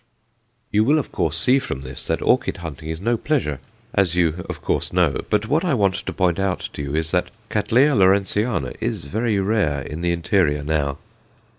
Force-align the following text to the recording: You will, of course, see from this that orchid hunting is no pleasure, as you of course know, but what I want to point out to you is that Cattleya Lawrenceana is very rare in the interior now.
You 0.71 0.83
will, 0.83 0.97
of 0.97 1.11
course, 1.11 1.37
see 1.37 1.59
from 1.59 1.81
this 1.81 2.07
that 2.07 2.23
orchid 2.23 2.57
hunting 2.57 2.89
is 2.89 2.99
no 2.99 3.17
pleasure, 3.17 3.59
as 3.93 4.15
you 4.15 4.43
of 4.49 4.59
course 4.63 4.91
know, 4.91 5.21
but 5.29 5.47
what 5.47 5.63
I 5.63 5.75
want 5.75 5.93
to 5.93 6.11
point 6.11 6.39
out 6.39 6.67
to 6.73 6.81
you 6.81 6.95
is 6.95 7.11
that 7.11 7.29
Cattleya 7.51 7.93
Lawrenceana 7.93 8.73
is 8.79 9.05
very 9.05 9.39
rare 9.39 9.83
in 9.83 10.01
the 10.01 10.11
interior 10.11 10.63
now. 10.63 10.97